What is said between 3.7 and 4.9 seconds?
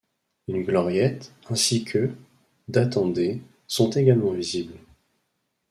également visibles.